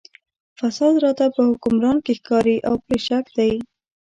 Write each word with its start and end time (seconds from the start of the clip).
فساد 0.57 0.95
راته 1.03 1.25
په 1.35 1.41
حکمران 1.49 1.97
کې 2.05 2.13
ښکاري 2.19 2.57
او 2.67 2.75
پرې 2.85 2.97
شک 3.07 3.25
دی. 3.37 3.53